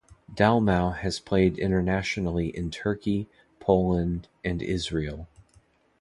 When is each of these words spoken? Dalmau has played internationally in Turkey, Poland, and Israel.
Dalmau 0.33 0.95
has 0.95 1.19
played 1.19 1.59
internationally 1.59 2.47
in 2.47 2.71
Turkey, 2.71 3.29
Poland, 3.59 4.27
and 4.43 4.59
Israel. 4.63 5.27